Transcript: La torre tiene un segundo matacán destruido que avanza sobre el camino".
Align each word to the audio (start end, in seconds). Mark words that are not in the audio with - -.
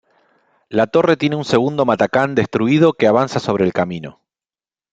La 0.67 0.87
torre 0.87 1.15
tiene 1.15 1.35
un 1.35 1.45
segundo 1.45 1.85
matacán 1.85 2.33
destruido 2.33 2.93
que 2.93 3.05
avanza 3.05 3.39
sobre 3.39 3.65
el 3.65 3.71
camino". 3.71 4.19